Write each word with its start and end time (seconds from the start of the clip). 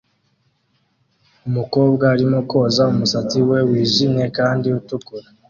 Umukobwa 1.47 2.03
arimo 2.13 2.39
koza 2.49 2.83
umusatsi 2.93 3.37
we 3.49 3.57
wijimye 3.69 4.25
kandi 4.37 4.67
utukura 4.79 5.27